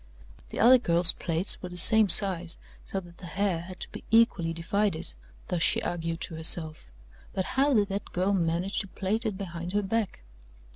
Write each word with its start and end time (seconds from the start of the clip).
The 0.49 0.59
other 0.59 0.79
girl's 0.79 1.13
plaits 1.13 1.61
were 1.61 1.69
the 1.69 1.77
same 1.77 2.09
size, 2.09 2.57
so 2.85 2.99
that 3.01 3.19
the 3.19 3.27
hair 3.27 3.59
had 3.61 3.79
to 3.81 3.89
be 3.91 4.03
equally 4.09 4.51
divided 4.51 5.13
thus 5.49 5.61
she 5.61 5.79
argued 5.79 6.21
to 6.21 6.33
herself 6.37 6.85
but 7.33 7.43
how 7.53 7.75
did 7.75 7.89
that 7.89 8.11
girl 8.11 8.33
manage 8.33 8.79
to 8.79 8.87
plait 8.87 9.27
it 9.27 9.37
behind 9.37 9.73
her 9.73 9.83
back? 9.83 10.23